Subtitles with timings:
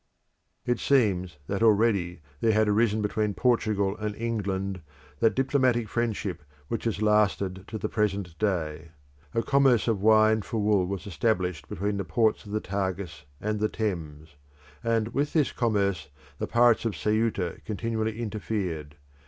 [0.65, 4.81] It seems that already there had risen between Portugal and England
[5.19, 8.93] that diplomatic friendship which has lasted to the present day.
[9.35, 13.59] A commerce of wine for wool was established between the ports of the Tagus and
[13.59, 14.37] the Thames;
[14.83, 16.09] and with this commerce
[16.39, 18.95] the pirates of Ceuta continually interfered.